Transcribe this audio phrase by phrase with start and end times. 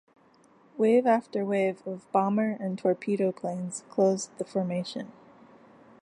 [0.77, 5.11] Wave after wave of bomber and torpedo planes closed the formation.